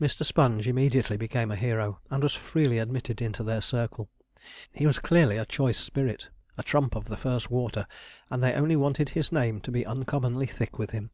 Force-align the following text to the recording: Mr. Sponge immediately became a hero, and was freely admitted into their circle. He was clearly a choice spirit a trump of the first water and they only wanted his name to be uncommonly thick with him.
Mr. 0.00 0.24
Sponge 0.24 0.66
immediately 0.66 1.18
became 1.18 1.50
a 1.50 1.54
hero, 1.54 2.00
and 2.08 2.22
was 2.22 2.32
freely 2.32 2.78
admitted 2.78 3.20
into 3.20 3.42
their 3.42 3.60
circle. 3.60 4.08
He 4.72 4.86
was 4.86 4.98
clearly 4.98 5.36
a 5.36 5.44
choice 5.44 5.76
spirit 5.76 6.30
a 6.56 6.62
trump 6.62 6.96
of 6.96 7.04
the 7.04 7.18
first 7.18 7.50
water 7.50 7.86
and 8.30 8.42
they 8.42 8.54
only 8.54 8.76
wanted 8.76 9.10
his 9.10 9.30
name 9.30 9.60
to 9.60 9.70
be 9.70 9.84
uncommonly 9.84 10.46
thick 10.46 10.78
with 10.78 10.92
him. 10.92 11.10